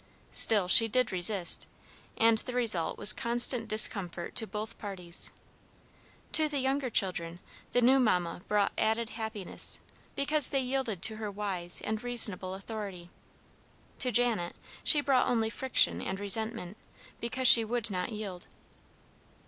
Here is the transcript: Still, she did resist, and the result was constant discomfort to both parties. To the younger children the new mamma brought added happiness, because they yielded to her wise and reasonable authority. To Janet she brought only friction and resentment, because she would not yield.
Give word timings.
Still, 0.31 0.67
she 0.67 0.87
did 0.87 1.11
resist, 1.11 1.67
and 2.17 2.39
the 2.39 2.53
result 2.53 2.97
was 2.97 3.13
constant 3.13 3.67
discomfort 3.67 4.33
to 4.37 4.47
both 4.47 4.79
parties. 4.79 5.29
To 6.31 6.49
the 6.49 6.57
younger 6.57 6.89
children 6.89 7.37
the 7.71 7.83
new 7.83 7.99
mamma 7.99 8.41
brought 8.47 8.71
added 8.79 9.09
happiness, 9.09 9.79
because 10.15 10.49
they 10.49 10.59
yielded 10.59 11.03
to 11.03 11.17
her 11.17 11.29
wise 11.29 11.81
and 11.81 12.03
reasonable 12.03 12.55
authority. 12.55 13.11
To 13.99 14.11
Janet 14.11 14.55
she 14.83 15.01
brought 15.01 15.27
only 15.27 15.51
friction 15.51 16.01
and 16.01 16.19
resentment, 16.19 16.77
because 17.19 17.47
she 17.47 17.63
would 17.63 17.91
not 17.91 18.09
yield. 18.11 18.47